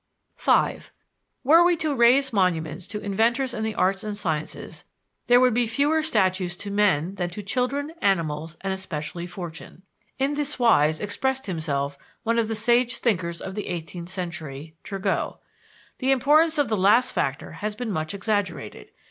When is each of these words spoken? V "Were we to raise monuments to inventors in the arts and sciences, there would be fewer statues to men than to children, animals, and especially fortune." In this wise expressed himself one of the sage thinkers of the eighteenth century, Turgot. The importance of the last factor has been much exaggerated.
V 0.35 0.77
"Were 1.43 1.63
we 1.63 1.77
to 1.77 1.93
raise 1.93 2.33
monuments 2.33 2.87
to 2.87 2.99
inventors 2.99 3.53
in 3.53 3.61
the 3.63 3.75
arts 3.75 4.03
and 4.03 4.17
sciences, 4.17 4.83
there 5.27 5.39
would 5.39 5.53
be 5.53 5.67
fewer 5.67 6.01
statues 6.01 6.57
to 6.57 6.71
men 6.71 7.13
than 7.13 7.29
to 7.29 7.43
children, 7.43 7.91
animals, 8.01 8.57
and 8.61 8.73
especially 8.73 9.27
fortune." 9.27 9.83
In 10.17 10.33
this 10.33 10.57
wise 10.57 10.99
expressed 10.99 11.45
himself 11.45 11.99
one 12.23 12.39
of 12.39 12.47
the 12.47 12.55
sage 12.55 12.97
thinkers 12.97 13.41
of 13.41 13.53
the 13.53 13.67
eighteenth 13.67 14.09
century, 14.09 14.75
Turgot. 14.83 15.37
The 15.99 16.09
importance 16.09 16.57
of 16.57 16.67
the 16.67 16.77
last 16.77 17.11
factor 17.11 17.51
has 17.51 17.75
been 17.75 17.91
much 17.91 18.15
exaggerated. 18.15 18.89